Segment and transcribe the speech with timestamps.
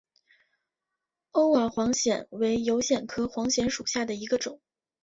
[1.31, 4.59] 欧瓦黄藓为油藓科黄藓属下的一个种。